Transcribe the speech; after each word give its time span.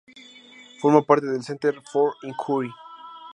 Forma 0.79 1.03
parta 1.03 1.27
del 1.27 1.43
Center 1.43 1.79
for 1.91 2.15
Inquiry. 2.23 2.71